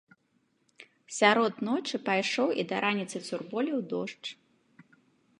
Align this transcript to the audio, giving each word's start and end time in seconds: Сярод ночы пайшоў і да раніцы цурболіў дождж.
Сярод 1.17 1.53
ночы 1.67 1.99
пайшоў 2.07 2.49
і 2.63 2.65
да 2.71 2.77
раніцы 2.85 3.17
цурболіў 3.27 3.83
дождж. 3.93 4.25